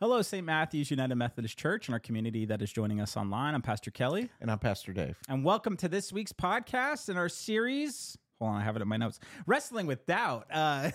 [0.00, 0.46] Hello, St.
[0.46, 3.56] Matthew's United Methodist Church and our community that is joining us online.
[3.56, 4.30] I'm Pastor Kelly.
[4.40, 5.18] And I'm Pastor Dave.
[5.28, 8.16] And welcome to this week's podcast in our series.
[8.38, 9.18] Hold on, I have it in my notes.
[9.44, 10.46] Wrestling with Doubt.
[10.52, 10.92] Uh,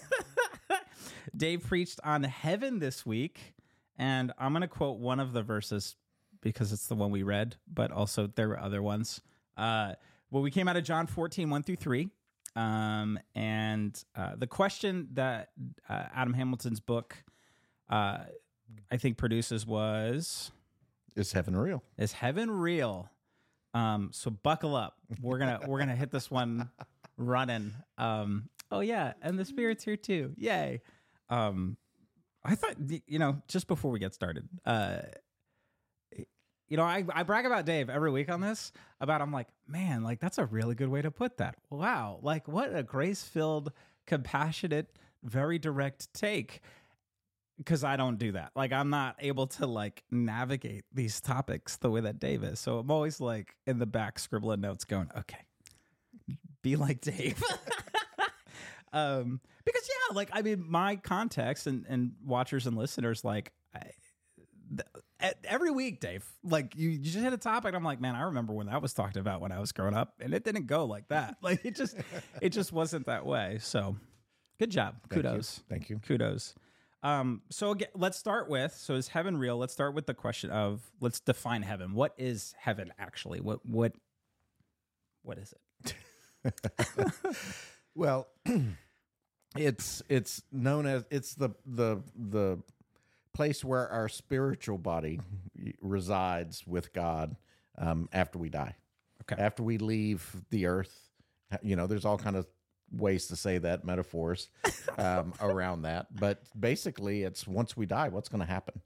[1.36, 3.56] Dave preached on heaven this week,
[3.98, 5.98] and I'm going to quote one of the verses
[6.40, 9.20] because it's the one we read, but also there were other ones.
[9.58, 9.96] Uh,
[10.32, 12.08] well, we came out of John 14, 1 through 3.
[12.56, 15.50] Um, and uh, the question that
[15.90, 17.18] uh, Adam Hamilton's book,
[17.90, 18.20] uh,
[18.92, 20.52] I think, produces was
[21.16, 21.84] Is heaven real?
[21.98, 23.10] Is heaven real?
[23.74, 24.98] Um, so buckle up.
[25.22, 26.70] We're gonna we're gonna hit this one
[27.18, 27.74] running.
[27.98, 30.34] Um, oh yeah, and the spirit's here too.
[30.38, 30.82] Yay!
[31.30, 31.78] Um,
[32.44, 32.76] I thought
[33.08, 34.98] you know just before we get started, uh,
[36.74, 40.04] you know, I, I brag about Dave every week on this about I'm like, man,
[40.04, 41.56] like that's a really good way to put that.
[41.70, 43.72] Wow, like what a grace filled,
[44.08, 46.62] compassionate, very direct take.
[47.58, 48.52] Because I don't do that.
[48.56, 52.60] Like I'm not able to like navigate these topics the way that Dave is.
[52.60, 55.38] So I'm always like in the back scribbling notes, going, okay,
[56.62, 57.42] be like Dave.
[58.94, 63.52] um, because yeah, like I mean, my context and and watchers and listeners, like.
[63.74, 63.92] I,
[65.46, 66.26] every week, Dave.
[66.44, 67.74] Like you, you just hit a topic.
[67.76, 70.14] I'm like, man, I remember when that was talked about when I was growing up,
[70.20, 71.38] and it didn't go like that.
[71.44, 71.96] Like it just,
[72.42, 73.58] it just wasn't that way.
[73.62, 73.98] So,
[74.60, 74.96] good job.
[75.10, 75.62] Kudos.
[75.70, 76.00] Thank you.
[76.00, 76.56] Kudos.
[77.04, 79.58] Um, so again, let's start with so is heaven real?
[79.58, 81.94] Let's start with the question of let's define heaven.
[81.94, 83.42] What is heaven actually?
[83.42, 83.94] What what
[85.22, 85.94] what is it?
[87.96, 88.28] well,
[89.58, 92.60] it's it's known as it's the the the
[93.34, 95.20] place where our spiritual body
[95.82, 97.36] resides with God
[97.78, 98.76] um, after we die.
[99.24, 99.42] Okay.
[99.42, 101.10] After we leave the earth,
[101.62, 102.48] you know, there's all kind of
[102.94, 104.50] ways to say that metaphors
[104.98, 108.82] um, around that, but basically, it's once we die, what's going to happen?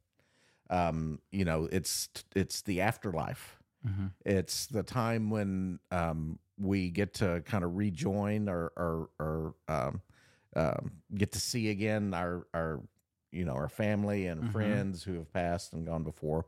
[0.69, 3.57] Um, you know, it's it's the afterlife.
[3.87, 4.07] Mm-hmm.
[4.25, 10.01] It's the time when um, we get to kind of rejoin or or, or um,
[10.55, 12.81] um, get to see again our our
[13.31, 14.51] you know our family and mm-hmm.
[14.51, 16.45] friends who have passed and gone before,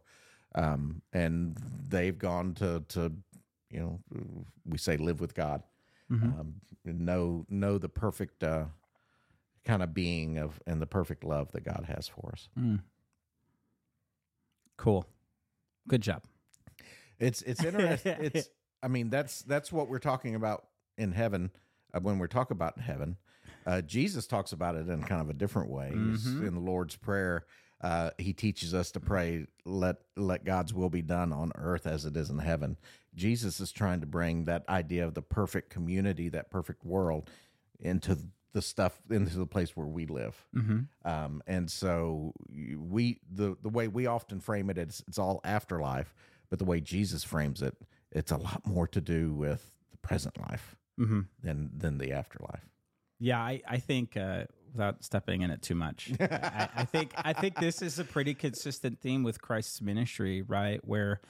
[0.55, 3.11] um, and they've gone to to
[3.69, 3.99] you know
[4.65, 5.63] we say live with God,
[6.11, 6.39] mm-hmm.
[6.39, 6.55] um,
[6.85, 8.65] know know the perfect uh,
[9.65, 12.49] kind of being of and the perfect love that God has for us.
[12.57, 12.81] Mm.
[14.77, 15.05] Cool,
[15.87, 16.23] good job.
[17.19, 18.15] It's it's interesting.
[18.19, 18.49] it's
[18.83, 20.65] I mean that's that's what we're talking about
[20.97, 21.51] in heaven
[21.93, 23.17] uh, when we're talking about heaven.
[23.65, 25.91] Uh, Jesus talks about it in kind of a different way.
[25.93, 26.47] Mm-hmm.
[26.47, 27.45] In the Lord's Prayer,
[27.81, 32.05] uh, he teaches us to pray, "Let let God's will be done on earth as
[32.05, 32.77] it is in heaven."
[33.15, 37.29] Jesus is trying to bring that idea of the perfect community, that perfect world,
[37.79, 38.17] into
[38.53, 40.35] the stuff into the place where we live.
[40.55, 41.09] Mm-hmm.
[41.09, 42.33] Um, and so
[42.77, 46.13] we the the way we often frame it, it's it's all afterlife,
[46.49, 47.75] but the way Jesus frames it,
[48.11, 51.21] it's a lot more to do with the present life mm-hmm.
[51.43, 52.67] than than the afterlife.
[53.19, 57.33] Yeah, I, I think uh, without stepping in it too much, I, I, think I
[57.33, 60.79] think this is a pretty consistent theme with Christ's ministry, right?
[60.83, 61.21] Where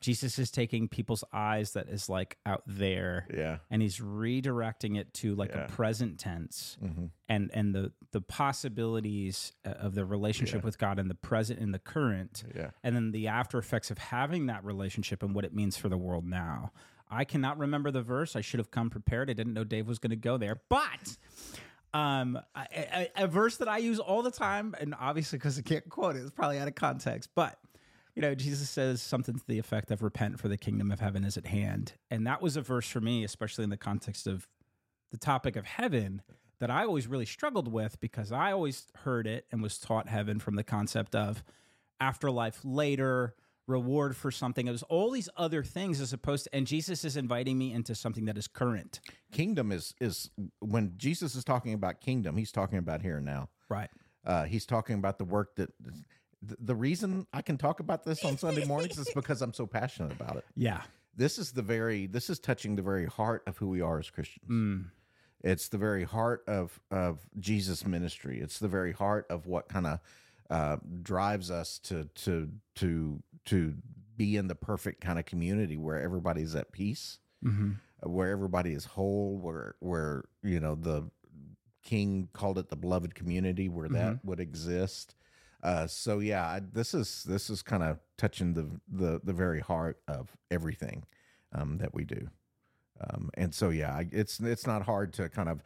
[0.00, 5.12] Jesus is taking people's eyes that is like out there, yeah, and he's redirecting it
[5.14, 5.64] to like yeah.
[5.64, 7.06] a present tense, mm-hmm.
[7.28, 10.66] and and the the possibilities of the relationship yeah.
[10.66, 13.98] with God in the present in the current, yeah, and then the after effects of
[13.98, 16.70] having that relationship and what it means for the world now.
[17.10, 18.36] I cannot remember the verse.
[18.36, 19.30] I should have come prepared.
[19.30, 21.16] I didn't know Dave was going to go there, but
[21.94, 22.38] um,
[23.16, 26.20] a, verse that I use all the time, and obviously because I can't quote it,
[26.20, 27.30] it's probably out of context.
[27.34, 27.58] But
[28.14, 31.24] you know, Jesus says something to the effect of "Repent, for the kingdom of heaven
[31.24, 34.46] is at hand," and that was a verse for me, especially in the context of
[35.10, 36.22] the topic of heaven
[36.60, 40.40] that I always really struggled with because I always heard it and was taught heaven
[40.40, 41.42] from the concept of
[42.00, 43.34] afterlife later
[43.68, 44.66] reward for something.
[44.66, 47.94] It was all these other things as opposed to, and Jesus is inviting me into
[47.94, 48.98] something that is current.
[49.30, 53.50] Kingdom is is when Jesus is talking about kingdom, he's talking about here and now.
[53.68, 53.90] Right.
[54.26, 55.70] Uh, he's talking about the work that
[56.42, 60.12] the reason I can talk about this on Sunday mornings is because I'm so passionate
[60.12, 60.44] about it.
[60.56, 60.82] Yeah.
[61.16, 64.10] This is the very this is touching the very heart of who we are as
[64.10, 64.50] Christians.
[64.50, 64.84] Mm.
[65.42, 68.40] It's the very heart of of Jesus ministry.
[68.40, 70.00] It's the very heart of what kind of
[70.50, 73.74] uh, drives us to to to to
[74.16, 77.72] be in the perfect kind of community where everybody's at peace, mm-hmm.
[78.02, 81.10] where everybody is whole, where where you know the
[81.82, 84.28] King called it the beloved community, where that mm-hmm.
[84.28, 85.14] would exist.
[85.62, 89.60] Uh, so yeah, I, this is this is kind of touching the the the very
[89.60, 91.04] heart of everything
[91.52, 92.28] um, that we do,
[93.00, 95.62] um, and so yeah, it's it's not hard to kind of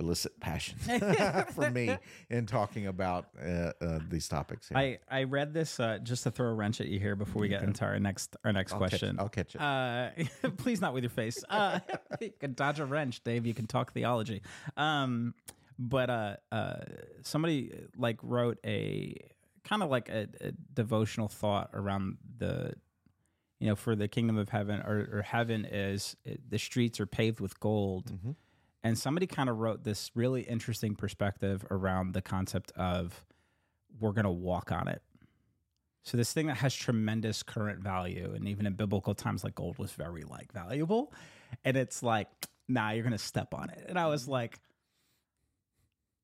[0.00, 0.76] elicit passion
[1.54, 1.96] for me
[2.28, 4.68] in talking about uh, uh, these topics.
[4.68, 4.78] here.
[4.78, 7.48] I, I read this uh, just to throw a wrench at you here before we
[7.48, 9.16] get into our next our next I'll catch- question.
[9.20, 9.60] I'll catch it.
[9.60, 10.10] Uh,
[10.56, 11.44] please not with your face.
[11.48, 11.78] Uh,
[12.20, 13.46] you can dodge a wrench, Dave.
[13.46, 14.42] You can talk theology.
[14.76, 15.34] Um,
[15.78, 16.76] but uh, uh,
[17.22, 19.16] somebody like wrote a
[19.64, 22.72] kind of like a, a devotional thought around the,
[23.60, 26.16] you know, for the kingdom of heaven or, or heaven is
[26.48, 28.10] the streets are paved with gold.
[28.82, 33.24] And somebody kind of wrote this really interesting perspective around the concept of
[33.98, 35.02] we're going to walk on it.
[36.02, 39.78] So this thing that has tremendous current value, and even in biblical times, like gold
[39.78, 41.12] was very like valuable,
[41.64, 42.28] and it's like,
[42.68, 43.84] nah, you're gonna step on it.
[43.88, 44.32] And I was mm-hmm.
[44.32, 44.58] like,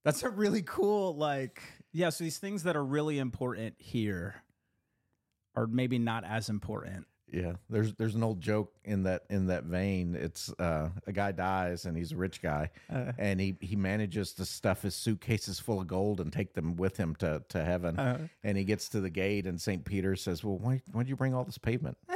[0.04, 1.62] that's a really cool, like,
[1.92, 2.10] yeah.
[2.10, 4.42] So these things that are really important here
[5.54, 7.06] are maybe not as important.
[7.32, 10.14] Yeah, there's there's an old joke in that in that vein.
[10.14, 13.12] It's uh, a guy dies and he's a rich guy, Uh.
[13.18, 16.96] and he he manages to stuff his suitcases full of gold and take them with
[16.96, 17.98] him to to heaven.
[17.98, 18.18] Uh-huh.
[18.44, 21.34] And he gets to the gate, and Saint Peter says, "Well, why why'd you bring
[21.34, 21.98] all this pavement?"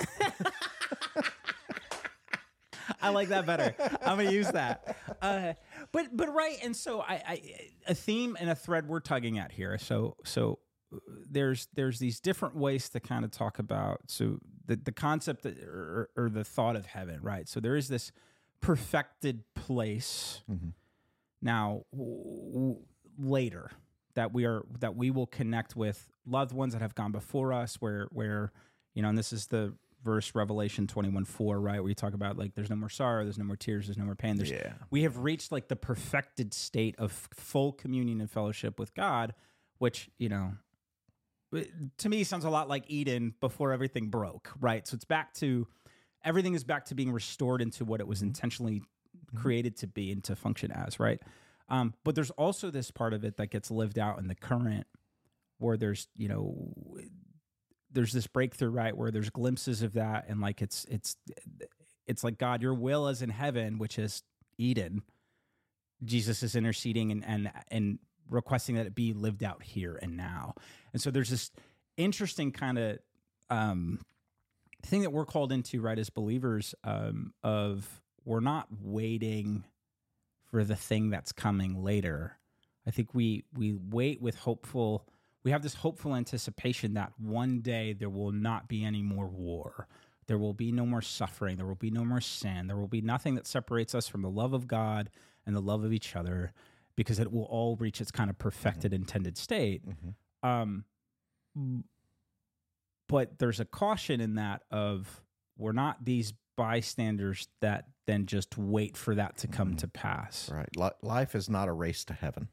[3.03, 3.75] I like that better.
[4.03, 4.97] I'm gonna use that.
[5.23, 5.55] Uh,
[5.93, 7.43] but but right, and so I, I
[7.89, 9.79] a theme and a thread we're tugging at here.
[9.79, 10.59] So so
[10.95, 10.99] uh,
[11.31, 14.39] there's there's these different ways to kind of talk about so
[14.71, 17.49] the the concept that, or, or the thought of heaven, right?
[17.49, 18.13] So there is this
[18.61, 20.43] perfected place.
[20.51, 20.69] Mm-hmm.
[21.43, 22.77] Now w- w-
[23.19, 23.71] later
[24.15, 27.77] that we are that we will connect with loved ones that have gone before us
[27.77, 28.53] where where
[28.95, 32.39] you know and this is the verse revelation 21 4 right where you talk about
[32.39, 34.73] like there's no more sorrow there's no more tears there's no more pain there's Yeah.
[34.91, 39.35] we have reached like the perfected state of full communion and fellowship with god
[39.79, 40.53] which you know
[41.99, 44.87] to me sounds a lot like eden before everything broke right?
[44.87, 45.67] So it's back to
[46.25, 48.83] everything is back to being restored into what it was intentionally
[49.35, 51.21] created to be and to function as right?
[51.69, 54.87] Um, but there's also this part of it that gets lived out in the current
[55.59, 56.73] where there's you know
[57.93, 58.97] there's this breakthrough right?
[58.97, 61.17] Where there's glimpses of that and like it's it's
[62.07, 64.23] it's like god your will is in heaven which is
[64.59, 65.03] eden.
[66.05, 67.99] Jesus is interceding and and and
[68.31, 70.55] requesting that it be lived out here and now
[70.93, 71.51] and so there's this
[71.97, 72.99] interesting kind of
[73.51, 74.01] um
[74.83, 79.65] thing that we're called into right as believers um of we're not waiting
[80.51, 82.39] for the thing that's coming later
[82.87, 85.07] i think we we wait with hopeful
[85.43, 89.89] we have this hopeful anticipation that one day there will not be any more war.
[90.27, 91.57] There will be no more suffering.
[91.57, 92.67] There will be no more sin.
[92.67, 95.11] There will be nothing that separates us from the love of God
[95.47, 96.53] and the love of each other
[97.01, 99.81] because it will all reach its kind of perfected intended state.
[100.43, 100.85] Um,
[103.09, 105.23] but there's a caution in that of
[105.57, 110.51] we're not these bystanders that then just wait for that to come to pass.
[110.53, 110.69] Right.
[110.77, 112.49] Li- life is not a race to heaven.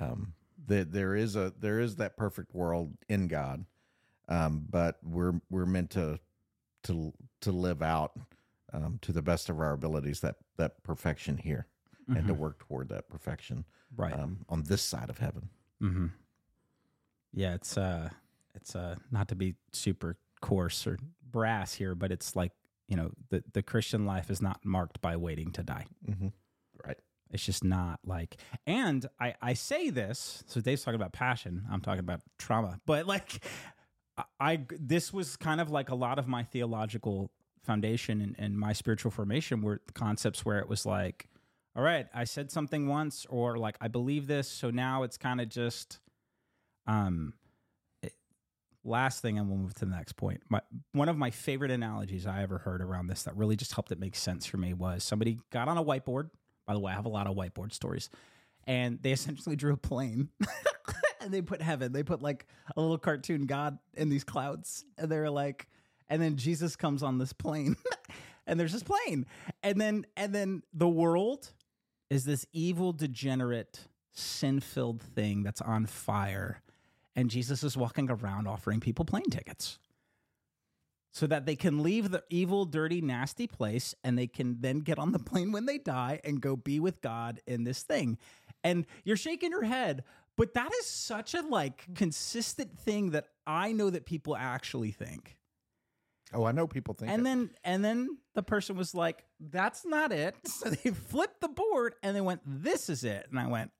[0.00, 0.32] Um,
[0.66, 3.66] that there is a there is that perfect world in God,
[4.30, 6.20] um, but we're we're meant to
[6.84, 7.12] to
[7.42, 8.12] to live out
[8.72, 11.66] um, to the best of our abilities that that perfection here,
[12.08, 13.64] and to work toward that perfection
[13.96, 14.12] Right.
[14.12, 15.48] um, on this side of heaven.
[15.82, 16.06] Mm-hmm.
[17.32, 18.10] Yeah, it's uh
[18.54, 20.98] it's uh not to be super coarse or
[21.30, 22.52] brass here, but it's like,
[22.88, 25.86] you know, the the Christian life is not marked by waiting to die.
[26.08, 26.28] Mm-hmm.
[26.84, 26.98] Right.
[27.30, 28.36] It's just not like
[28.66, 32.80] and I I say this, so Dave's talking about passion, I'm talking about trauma.
[32.86, 33.44] But like
[34.16, 37.30] I, I this was kind of like a lot of my theological
[37.64, 41.26] foundation and, and my spiritual formation were concepts where it was like,
[41.76, 45.40] all right, I said something once, or like I believe this, so now it's kind
[45.40, 45.98] of just
[46.86, 47.34] um
[48.02, 48.14] it-
[48.84, 50.42] last thing and we'll move to the next point.
[50.48, 50.60] My,
[50.92, 53.98] one of my favorite analogies i ever heard around this that really just helped it
[53.98, 56.30] make sense for me was somebody got on a whiteboard.
[56.66, 58.08] By the way i have a lot of whiteboard stories.
[58.66, 60.28] And they essentially drew a plane
[61.20, 61.92] and they put heaven.
[61.92, 65.66] They put like a little cartoon god in these clouds and they were like
[66.08, 67.76] and then jesus comes on this plane
[68.46, 69.26] and there's this plane.
[69.62, 71.52] And then and then the world
[72.14, 76.62] is this evil degenerate sin-filled thing that's on fire
[77.16, 79.80] and jesus is walking around offering people plane tickets
[81.10, 84.96] so that they can leave the evil dirty nasty place and they can then get
[84.96, 88.18] on the plane when they die and go be with god in this thing.
[88.64, 90.04] And you're shaking your head
[90.36, 95.36] but that is such a like consistent thing that i know that people actually think
[96.32, 97.10] Oh, I know people think.
[97.12, 97.24] and it.
[97.24, 101.94] then and then the person was like, "That's not it." So they flipped the board
[102.02, 103.70] and they went, "This is it." And I went,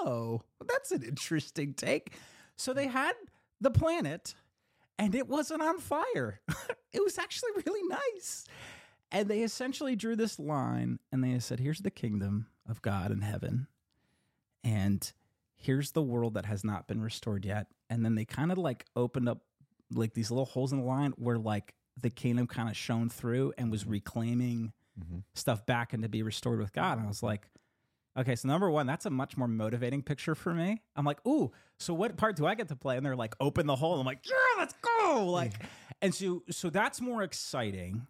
[0.00, 2.12] "Oh, that's an interesting take."
[2.56, 3.14] So they had
[3.60, 4.34] the planet
[4.98, 6.40] and it wasn't on fire.
[6.92, 8.44] it was actually really nice.
[9.10, 13.20] And they essentially drew this line and they said, "Here's the kingdom of God in
[13.20, 13.66] heaven.
[14.62, 15.12] And
[15.56, 17.66] here's the world that has not been restored yet.
[17.90, 19.42] And then they kind of like opened up
[19.92, 23.52] like these little holes in the line where like the kingdom kind of shone through
[23.58, 25.24] and was reclaiming Mhm.
[25.34, 26.98] stuff back and to be restored with God.
[26.98, 27.48] And I was like,
[28.16, 30.82] okay, so number one, that's a much more motivating picture for me.
[30.94, 32.96] I'm like, ooh, so what part do I get to play?
[32.96, 33.92] And they're like, open the hole.
[33.94, 35.26] And I'm like, yeah, let's go.
[35.26, 35.54] Like,
[36.00, 38.06] and so so that's more exciting.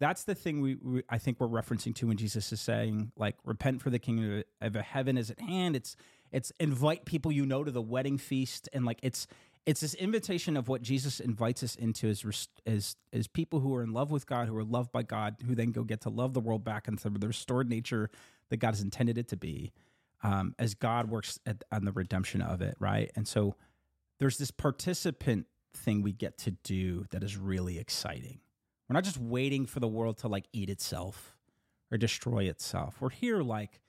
[0.00, 3.36] That's the thing we, we I think we're referencing to when Jesus is saying, like,
[3.44, 5.76] repent for the kingdom of heaven is at hand.
[5.76, 5.96] It's
[6.30, 9.26] it's invite people you know to the wedding feast, and like it's
[9.68, 13.82] it's this invitation of what Jesus invites us into as as as people who are
[13.82, 16.32] in love with God, who are loved by God, who then go get to love
[16.32, 18.08] the world back into the restored nature
[18.48, 19.72] that God has intended it to be,
[20.22, 23.10] um, as God works at, on the redemption of it, right?
[23.14, 23.56] And so
[24.18, 25.44] there's this participant
[25.74, 28.40] thing we get to do that is really exciting.
[28.88, 31.36] We're not just waiting for the world to like eat itself
[31.92, 33.02] or destroy itself.
[33.02, 33.82] We're here like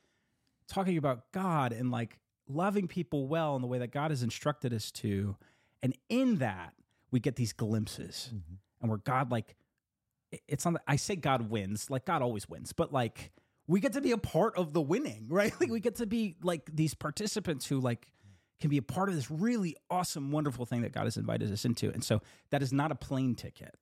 [0.68, 2.20] talking about God and like
[2.50, 5.38] loving people well in the way that God has instructed us to.
[5.82, 6.74] And in that,
[7.12, 8.32] we get these glimpses
[8.82, 9.56] and where God like
[10.48, 13.32] it's on the, I say God wins, like God always wins, but like
[13.68, 15.54] we get to be a part of the winning, right?
[15.60, 18.12] Like we get to be like these participants who like
[18.60, 21.66] can be a part of this really awesome, wonderful thing that God has invited us
[21.66, 21.92] into.
[21.92, 22.22] And so
[22.52, 23.74] that is not a plane ticket.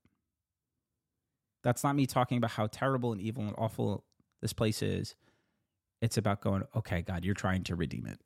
[1.63, 4.05] That's not me talking about how terrible and evil and awful
[4.41, 5.15] this place is.
[6.01, 8.19] It's about going, okay, God, you're trying to redeem it.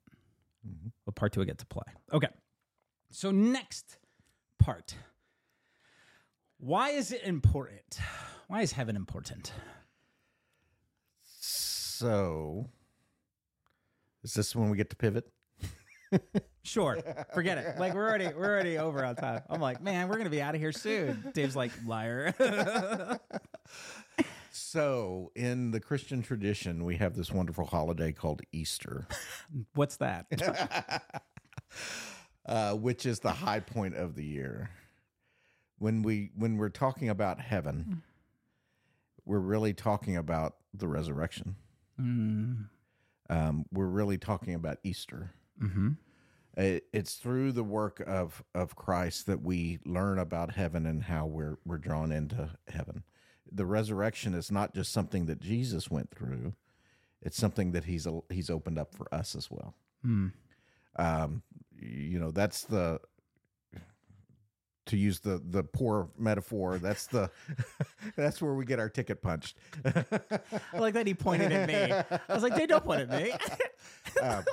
[0.68, 0.92] Mhm.
[1.04, 1.84] What part do I get to play?
[2.12, 2.28] Okay.
[3.12, 3.98] So, next
[4.58, 4.94] part.
[6.58, 8.00] Why is it important?
[8.48, 9.52] Why is heaven important?
[11.22, 12.70] So,
[14.24, 15.28] is this when we get to pivot?
[16.64, 16.96] Sure.
[17.34, 17.80] Forget it.
[17.80, 19.42] Like we're already we're already over on time.
[19.50, 21.24] I'm like, man, we're gonna be out of here soon.
[21.34, 22.32] Dave's like, liar.
[24.54, 29.06] So, in the Christian tradition, we have this wonderful holiday called Easter,
[29.74, 30.26] What's that?
[32.46, 34.70] uh, which is the high point of the year.
[35.78, 38.02] When we when we're talking about heaven,
[39.24, 41.56] we're really talking about the resurrection.
[42.00, 42.68] Mm,
[43.28, 45.32] Um, we're really talking about Easter.
[45.60, 45.90] mm-hmm.
[46.56, 51.26] It, it's through the work of of Christ that we learn about heaven and how
[51.26, 53.04] we're we're drawn into heaven.
[53.50, 56.52] The resurrection is not just something that Jesus went through;
[57.22, 59.74] it's something that he's he's opened up for us as well.
[60.06, 60.32] Mm.
[60.96, 61.42] Um,
[61.82, 63.00] you know, that's the
[64.86, 66.78] to use the the poor metaphor.
[66.78, 67.30] That's the
[68.16, 69.56] that's where we get our ticket punched.
[69.84, 72.18] I like that he pointed at me.
[72.28, 73.32] I was like, they don't point at me.
[74.20, 74.44] Um,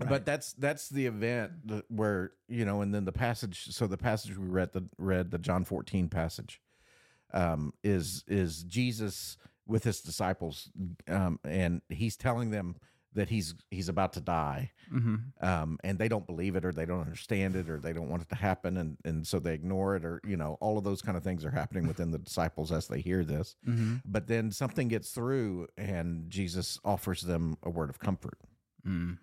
[0.00, 0.08] Right.
[0.08, 1.52] But that's that's the event
[1.88, 3.66] where you know, and then the passage.
[3.66, 6.60] So the passage we read the read the John fourteen passage
[7.34, 10.70] um, is is Jesus with his disciples,
[11.06, 12.76] um, and he's telling them
[13.14, 15.16] that he's he's about to die, mm-hmm.
[15.40, 18.22] um, and they don't believe it, or they don't understand it, or they don't want
[18.22, 21.02] it to happen, and and so they ignore it, or you know, all of those
[21.02, 23.56] kind of things are happening within the disciples as they hear this.
[23.68, 23.96] Mm-hmm.
[24.04, 28.38] But then something gets through, and Jesus offers them a word of comfort
[28.86, 29.18] Mm.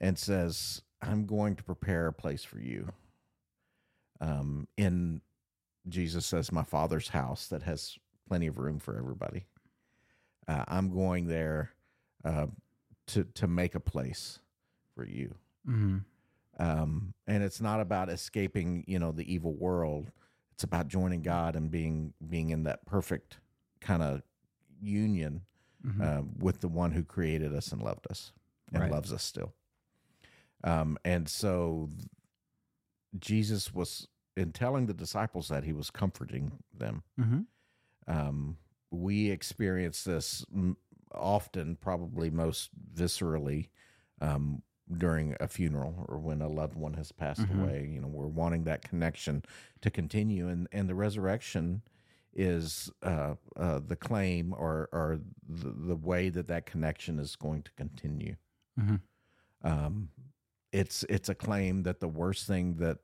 [0.00, 2.92] and says, I'm going to prepare a place for you.
[4.20, 5.20] Um, in
[5.88, 7.96] Jesus says, My father's house that has
[8.28, 9.46] plenty of room for everybody.
[10.46, 11.70] Uh, I'm going there
[12.24, 12.46] uh,
[13.12, 14.38] to to make a place
[14.94, 15.34] for you.
[15.68, 15.98] Mm-hmm.
[16.58, 20.10] Um, and it's not about escaping, you know, the evil world.
[20.52, 23.38] It's about joining God and being being in that perfect
[23.80, 24.22] kind of
[24.80, 25.42] union
[25.84, 26.00] Mm-hmm.
[26.00, 28.32] uh, with the one who created us and loved us
[28.72, 28.92] and Right.
[28.92, 29.52] loves us still.
[30.62, 31.90] Um, and so
[33.18, 37.02] Jesus was, in telling the disciples that, he was comforting them.
[37.18, 37.40] Mm-hmm.
[38.06, 38.58] Um,
[38.92, 40.44] we experience this
[41.14, 43.68] often, probably most viscerally,
[44.20, 44.62] um,
[44.98, 47.62] during a funeral or when a loved one has passed Mhm.
[47.62, 47.86] away.
[47.88, 49.42] You know, we're wanting that connection
[49.80, 51.82] to continue, and and the resurrection
[52.34, 57.62] is uh, uh, the claim or or the, the way that that connection is going
[57.62, 58.36] to continue.
[58.78, 59.00] Mhm.
[59.62, 60.10] Um,
[60.72, 62.98] it's it's a claim that the worst thing that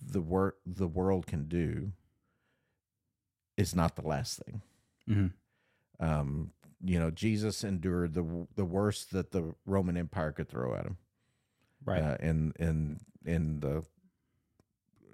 [0.00, 1.92] the wor- the world can do
[3.56, 4.62] is not the last thing.
[5.08, 6.04] Mm-hmm.
[6.04, 6.52] Um,
[6.82, 10.96] you know, Jesus endured the the worst that the Roman Empire could throw at him,
[11.84, 12.02] Right.
[12.02, 13.84] uh, in in in the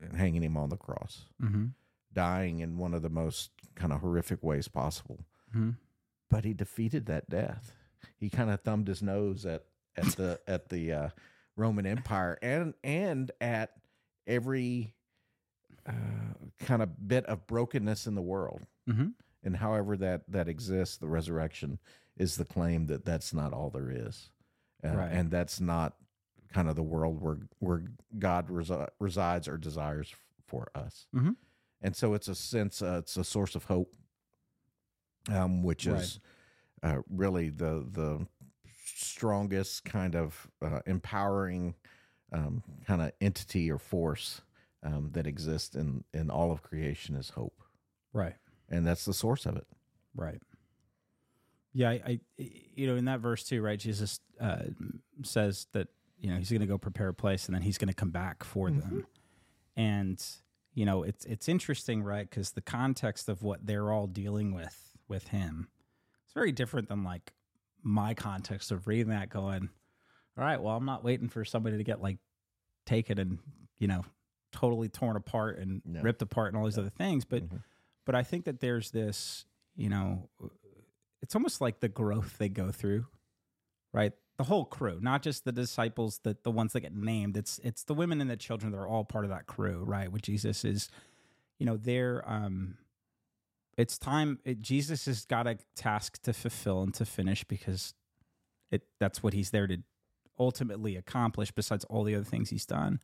[0.03, 1.67] in hanging him on the cross, mm-hmm.
[2.13, 5.21] dying in one of the most kind of horrific ways possible.
[5.51, 5.71] Mm-hmm.
[6.31, 7.73] But he defeated that death.
[8.17, 9.65] He kind of thumbed his nose at
[9.97, 11.09] at the at the uh,
[11.57, 13.73] Roman Empire and and at
[14.27, 14.95] every
[15.87, 15.93] uh,
[16.61, 19.09] kind of bit of brokenness in the world Mm-hmm.
[19.47, 21.79] And however that that exists the resurrection
[22.19, 24.31] is the claim that that's not all there is,
[24.85, 25.13] uh, Right.
[25.13, 25.97] and that's not
[26.53, 27.85] kind of the world where where
[28.19, 31.07] God resi- resides or desires f- for us.
[31.15, 31.37] Mhm.
[31.83, 33.95] And so it's a sense, uh, it's a source of hope,
[35.31, 36.01] um, which Right.
[36.03, 36.21] is
[36.83, 38.27] uh, really the the
[38.85, 41.75] strongest kind of uh, empowering
[42.33, 44.43] um, kind of entity or force
[44.83, 47.63] um, that exists in in all of creation is hope,
[48.13, 48.37] Right.
[48.69, 49.67] And that's the source of it.
[50.15, 50.41] Right.
[51.73, 53.79] Yeah, I, I you know, in that verse too, right?
[53.79, 54.63] Jesus uh,
[55.23, 57.89] says that you know he's going to go prepare a place, and then he's going
[57.89, 59.07] to come back for them.
[59.77, 60.23] And
[60.75, 62.29] you know, it's it's interesting, right?
[62.29, 65.69] Because the context of what they're all dealing with with him,
[66.25, 67.35] it's very different than like
[67.83, 69.69] my context of reading that, going,
[70.39, 72.19] "All right, well, I'm not waiting for somebody to get like
[72.87, 73.39] taken and
[73.79, 74.03] you know
[74.53, 76.01] totally torn apart and No.
[76.01, 77.63] ripped apart and all these other things," but Mhm.
[78.07, 79.45] But I think that there's this,
[79.77, 80.31] you know,
[81.21, 83.07] it's almost like the growth they go through,
[83.93, 84.13] right?
[84.39, 87.37] The whole crew, not just the disciples, that the ones that get named.
[87.37, 90.11] It's it's the women and the children that are all part of that crew, right?
[90.11, 90.89] With Jesus is,
[91.59, 92.77] you know, they're um,
[93.77, 94.39] it's time.
[94.45, 97.95] It, Jesus has got a task to fulfill and to finish because
[98.71, 99.79] it that's what he's there to
[100.39, 101.51] ultimately accomplish.
[101.51, 103.01] Besides all the other things he's done,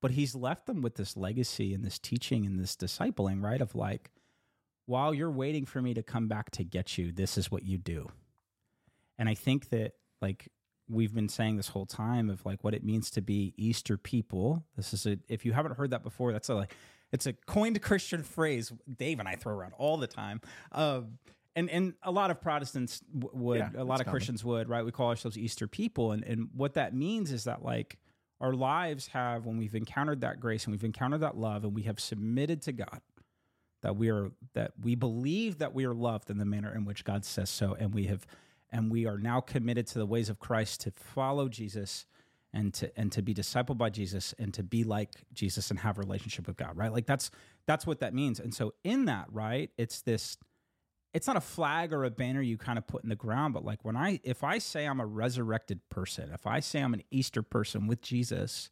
[0.00, 3.60] but he's left them with this legacy and this teaching and this discipling, right?
[3.60, 4.12] Of like,
[4.86, 7.78] while you're waiting for me to come back to get you, this is what you
[7.78, 8.08] do.
[9.18, 10.48] And I think that like
[10.88, 14.64] we've been saying this whole time of like what it means to be Easter people.
[14.76, 16.74] This is a if you haven't heard that before, that's a like
[17.12, 20.40] it's a coined Christian phrase Dave and I throw around all the time.
[20.72, 21.18] Um
[21.56, 24.12] and, and a lot of Protestants w- would, Yeah, a lot of common.
[24.12, 24.84] Christians would, right?
[24.84, 26.12] We call ourselves Easter people.
[26.12, 27.96] And, and what that means is that, like,
[28.42, 31.84] our lives have, when we've encountered that grace and we've encountered that love and we
[31.84, 33.00] have submitted to God,
[33.86, 37.04] that we are that we believe that we are loved in the manner in which
[37.04, 38.26] God says so, and we have
[38.72, 42.04] and we are now committed to the ways of Christ to follow Jesus
[42.52, 45.98] and to and to be discipled by Jesus and to be like Jesus and have
[45.98, 46.92] a relationship with God, right?
[46.92, 47.30] Like that's
[47.66, 48.40] that's what that means.
[48.40, 50.36] And so in that, right, it's this
[51.14, 53.64] it's not a flag or a banner you kind of put in the ground, but
[53.64, 57.04] like when I if I say I'm a resurrected person, if I say I'm an
[57.12, 58.68] Easter person with Jesus,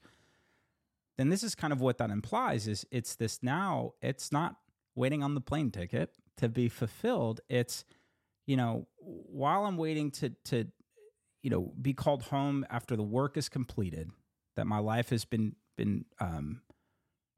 [1.19, 4.57] then this is kind of what that implies is it's this now it's not
[4.95, 7.85] waiting on the plane ticket to be fulfilled it's
[8.47, 10.67] you know while i'm waiting to to
[11.43, 14.11] you know be called home after the work is completed
[14.57, 16.61] that my life has been been um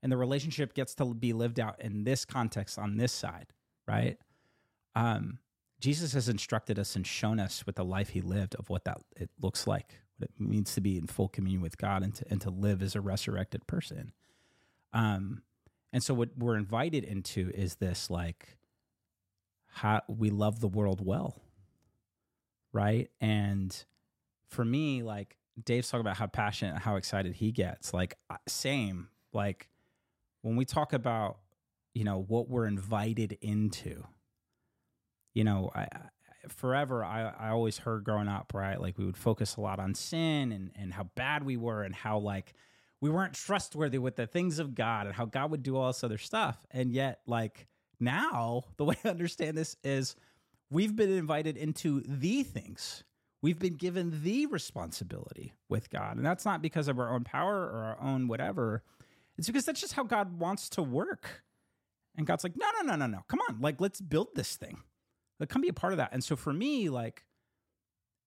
[0.02, 3.48] and the relationship gets to be lived out in this context on this side
[3.88, 4.18] right?
[4.94, 5.38] Um
[5.80, 8.98] jesus has instructed us and shown us with the life he lived of what that
[9.16, 12.24] it looks like what it means to be in full communion with god and to
[12.30, 14.12] and to live as a resurrected person.
[14.92, 15.42] Um
[15.96, 18.58] and so what we're invited into is this like
[19.66, 21.40] how we love the world well.
[22.70, 23.08] Right?
[23.18, 23.74] And
[24.50, 27.94] for me, like Dave's talking about how passionate, how excited he gets.
[27.94, 29.70] Like same, like
[30.42, 31.38] when we talk about,
[31.94, 34.04] you know, what we're invited into,
[35.32, 36.00] you know, I, I
[36.48, 38.78] forever I, I always heard growing up, right?
[38.78, 41.94] Like we would focus a lot on sin and, and how bad we were and
[41.94, 42.52] how like
[43.00, 46.02] we weren't trustworthy with the things of God and how God would do all this
[46.02, 46.58] other stuff.
[46.70, 47.66] And yet, like
[48.00, 50.16] now, the way I understand this is
[50.70, 53.04] we've been invited into the things.
[53.42, 56.16] We've been given the responsibility with God.
[56.16, 58.82] And that's not because of our own power or our own whatever.
[59.36, 61.44] It's because that's just how God wants to work.
[62.16, 63.24] And God's like, no, no, no, no, no.
[63.28, 63.60] Come on.
[63.60, 64.78] Like, let's build this thing.
[65.38, 66.10] Like, come be a part of that.
[66.12, 67.24] And so for me, like,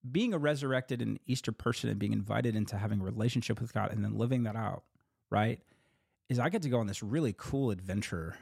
[0.08, 3.92] being a resurrected and Easter person and being invited into having a relationship with God
[3.92, 4.84] and then living that out,
[5.30, 5.60] right?
[6.28, 8.36] Is I get to go on this really cool adventure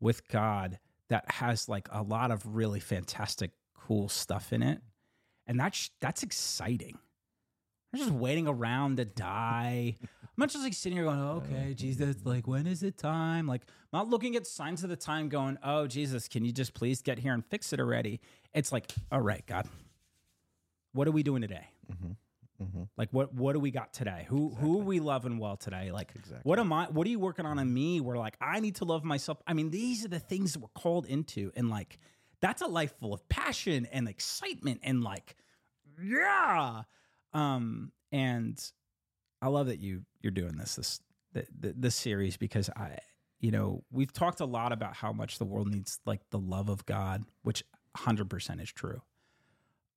[0.00, 4.80] with God that has like a lot of really fantastic, cool stuff in it.
[5.46, 6.98] And that's that's exciting.
[7.92, 9.96] I'm just waiting around to die.
[10.02, 12.28] I'm not just like sitting here going, oh, okay, uh, Jesus, mm-hmm.
[12.28, 13.46] like, when is it time?
[13.46, 13.62] Like,
[13.92, 17.00] I'm not looking at signs of the time going, oh, Jesus, can you just please
[17.00, 18.20] get here and fix it already?
[18.52, 19.66] It's like, all right, God,
[20.96, 21.66] what are we doing today?
[21.92, 22.82] Mm-hmm.
[22.96, 24.24] Like what what do we got today?
[24.28, 25.92] Who who are we loving well today?
[25.92, 26.40] Like Exactly.
[26.42, 28.84] what am I what are you working on in me where like I need to
[28.84, 29.38] love myself?
[29.46, 31.98] I mean, these are the things that we're called into and like
[32.40, 35.36] that's a life full of passion and excitement and like
[36.02, 36.82] yeah.
[37.34, 38.58] Um and
[39.42, 41.00] I love that you you're doing this this
[41.34, 42.98] th- th- this series because I
[43.38, 46.70] you know, we've talked a lot about how much the world needs like the love
[46.70, 47.62] of God, which
[47.98, 49.02] 100% is true.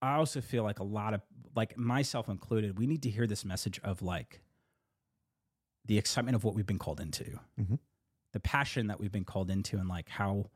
[0.01, 1.21] I also feel like a lot of
[1.55, 4.41] like myself included, we need to hear this message of like
[5.85, 7.79] the excitement of what we've been called into, Mhm.
[8.31, 10.49] the passion that we've been called into, and like how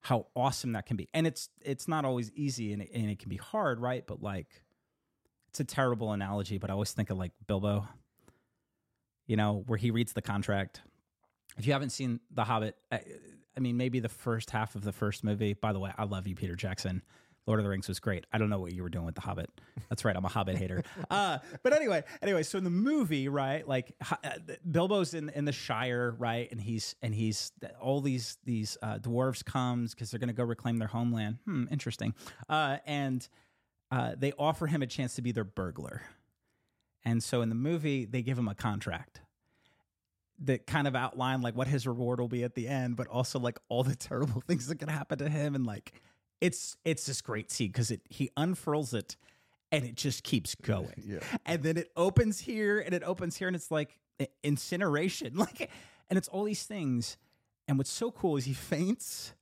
[0.00, 1.08] how awesome that can be.
[1.12, 4.06] And it's it's not always easy and it, and it can be hard, right?
[4.06, 4.62] But like
[5.48, 7.86] it's a terrible analogy, but I always think of like Bilbo,
[9.26, 10.82] you know, where he reads the contract.
[11.56, 13.02] If you haven't seen The Hobbit, I,
[13.56, 15.54] I mean, maybe the first half of the first movie.
[15.54, 17.02] By the way, I love you, Peter Jackson.
[17.48, 18.26] Lord of the Rings was great.
[18.30, 19.50] I don't know what you were doing with The Hobbit.
[19.88, 20.82] That's right, I'm a Hobbit hater.
[21.10, 24.32] Uh, but anyway, anyway, so in the movie, right, like uh,
[24.70, 29.42] Bilbo's in in the Shire, right, and he's and he's all these these uh, dwarves
[29.42, 31.38] comes because they're going to go reclaim their homeland.
[31.46, 32.14] Hmm, interesting.
[32.48, 33.26] Uh, and
[33.90, 36.02] uh, they offer him a chance to be their burglar.
[37.04, 39.22] And so in the movie, they give him a contract
[40.40, 43.38] that kind of outline like what his reward will be at the end, but also
[43.38, 45.54] like all the terrible things that can happen to him.
[45.54, 45.92] And like
[46.40, 49.16] it's it's this great scene because it he unfurls it
[49.70, 51.02] and it just keeps going.
[51.04, 51.18] Yeah.
[51.44, 53.98] And then it opens here and it opens here and it's like
[54.42, 55.34] incineration.
[55.36, 55.70] Like
[56.10, 57.18] and it's all these things.
[57.66, 59.34] And what's so cool is he faints.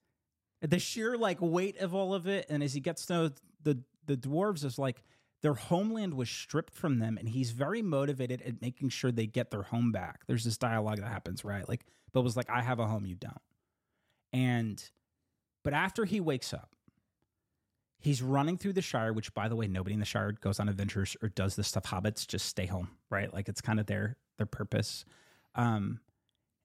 [0.62, 3.30] The sheer like weight of all of it, and as he gets to know
[3.62, 5.02] the the dwarves is like
[5.42, 9.50] their homeland was stripped from them and he's very motivated at making sure they get
[9.50, 12.86] their home back there's this dialogue that happens right like Bilbo's like i have a
[12.86, 13.42] home you don't
[14.32, 14.90] and
[15.62, 16.75] but after he wakes up
[17.98, 20.68] he's running through the shire which by the way nobody in the shire goes on
[20.68, 21.84] adventures or does this stuff.
[21.84, 23.32] Hobbits just stay home right?
[23.32, 25.04] Like it's kind of their their purpose.
[25.54, 26.00] Um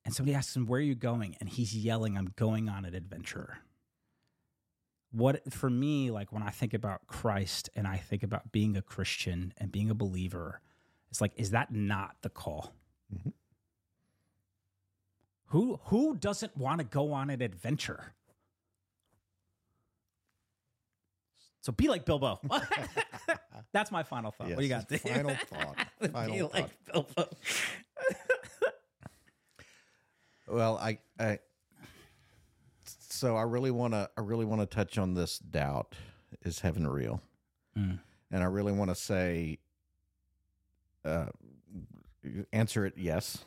[0.03, 1.35] and somebody asks him where are you going?
[1.39, 3.57] And he's yelling i'm going on an adventure.
[5.11, 8.81] What for me like when i think about christ and i think about being a
[8.81, 10.61] christian and being a believer
[11.09, 12.73] it's like is that not the call?
[13.13, 13.29] Mm-hmm.
[15.47, 18.13] who who doesn't want to go on an adventure
[21.61, 22.39] so be like bilbo
[23.73, 26.53] that's my final thought yes, what do you got final thought final be thought.
[26.53, 27.29] like bilbo
[30.47, 31.39] well i i
[33.21, 35.93] so I really want to I really want to touch on this doubt
[36.43, 37.21] is heaven real?
[37.77, 37.99] Mm.
[38.31, 39.59] And I really want to say
[41.05, 41.27] uh
[42.51, 43.45] answer it yes.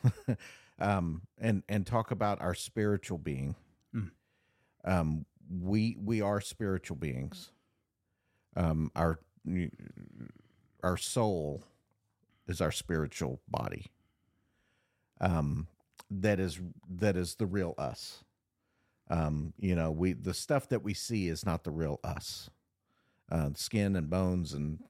[0.79, 3.57] um and and talk about our spiritual being.
[3.92, 4.11] Mm.
[4.85, 7.50] Um we we are spiritual beings.
[8.57, 9.19] Um our
[10.83, 11.64] our soul
[12.47, 13.87] is our spiritual body.
[15.21, 15.69] Um
[16.11, 18.25] that is that is the real us
[19.11, 22.51] um, you know, we the stuff that we see is not the real us.
[23.31, 24.81] Uh, skin and bones and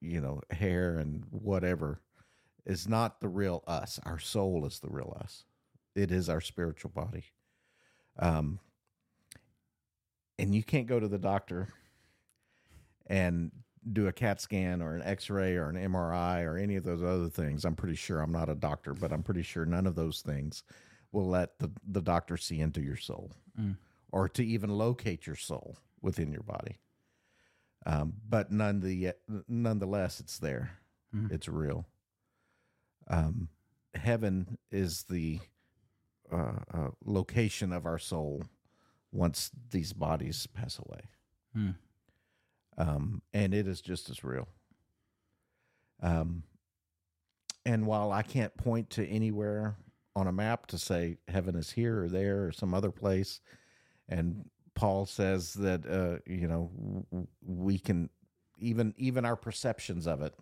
[0.00, 2.00] you know hair and whatever
[2.66, 3.98] is not the real us.
[4.04, 5.44] Our soul is the real us.
[5.94, 7.24] It is our spiritual body.
[8.18, 8.60] Um,
[10.38, 11.68] and you can't go to the doctor
[13.12, 13.50] and
[13.92, 17.02] do a CAT scan or an X ray or an MRI or any of those
[17.02, 17.64] other things.
[17.64, 20.62] I'm pretty sure I'm not a doctor, but I'm pretty sure none of those things
[21.10, 23.76] will let the, the doctor see into your soul Mm.
[24.10, 26.78] or to even locate your soul within your body.
[27.84, 29.12] Um, but none the,
[29.46, 30.78] nonetheless, it's there.
[31.14, 31.30] Mm.
[31.30, 31.84] It's real.
[33.08, 33.48] Um,
[33.94, 35.40] heaven is the
[36.32, 38.44] uh, uh, location of our soul
[39.10, 41.00] once these bodies pass away.
[41.54, 41.74] Mm.
[42.78, 44.48] Um, and it is just as real.
[46.02, 46.42] Um,
[47.64, 49.76] and while I can't point to anywhere
[50.14, 53.40] on a map to say heaven is here or there or some other place.
[54.08, 56.70] And Paul says that uh, you know
[57.42, 58.10] we can
[58.58, 60.34] even even our perceptions of it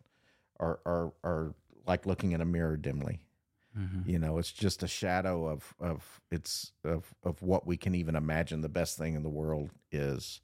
[0.59, 1.55] are are are
[1.87, 3.21] like looking in a mirror dimly.
[3.79, 4.11] Mm-hmm.
[4.11, 8.17] You know, it's just a shadow of of it's of of what we can even
[8.17, 8.61] imagine.
[8.63, 10.41] The best thing in the world is.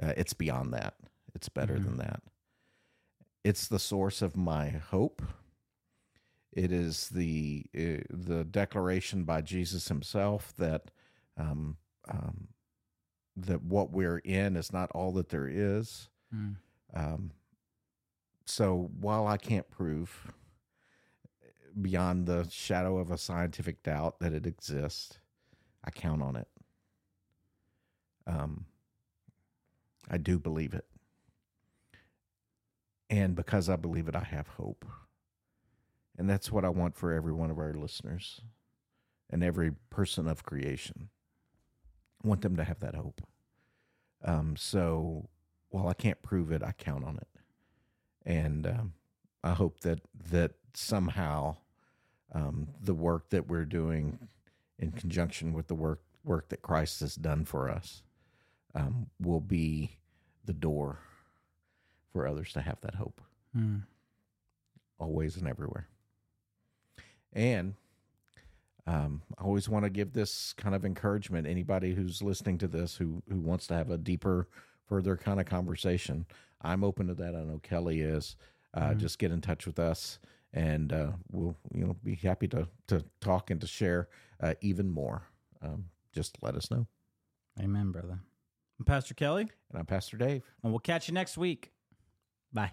[0.00, 0.94] Uh, it's beyond that.
[1.34, 1.84] It's better Mhm.
[1.84, 2.22] than that.
[3.44, 5.22] It's the source of my hope.
[6.52, 10.90] It is the uh, the declaration by Jesus Himself that
[11.36, 11.76] um,
[12.08, 12.48] um,
[13.36, 16.08] that what we're in is not all that there is.
[16.34, 16.56] Mm.
[16.94, 17.30] Um,
[18.44, 20.32] so while I can't prove
[21.80, 25.20] beyond the shadow of a scientific doubt that it exists,
[25.84, 26.48] I count on it.
[28.26, 28.66] Um,
[30.10, 30.86] I do believe it.
[33.10, 34.84] And because I believe it, I have hope.
[36.16, 38.40] And that's what I want for every one of our listeners
[39.30, 41.08] and every person of creation.
[42.22, 43.22] I want them to have that hope.
[44.24, 45.28] Um, so
[45.70, 47.28] while I can't prove it, I count on it.
[48.26, 48.92] And um,
[49.44, 51.56] I hope that that somehow
[52.34, 54.18] um, the work that we're doing
[54.78, 58.02] in conjunction with the work work that Christ has done for us
[58.74, 59.98] um, will be
[60.44, 60.98] the door
[62.12, 63.20] for others to have that hope
[63.56, 63.82] Mm.
[64.98, 65.88] always and everywhere.
[67.32, 67.74] And
[68.86, 71.46] um, I always want to give this kind of encouragement.
[71.46, 74.48] Anybody who's listening to this who who wants to have a deeper,
[74.86, 76.26] further kind of conversation,
[76.62, 77.34] I'm open to that.
[77.34, 78.36] I know Kelly is.
[78.74, 80.18] Uh, Just get in touch with us,
[80.52, 84.08] and uh, we'll you know be happy to to talk and to share
[84.40, 85.22] uh, even more.
[85.62, 86.86] Um, just let us know.
[87.60, 88.20] Amen, brother.
[88.78, 90.42] I'm Pastor Kelly, And I'm Pastor Dave.
[90.62, 91.72] and we'll catch you next week.
[92.52, 92.72] Bye.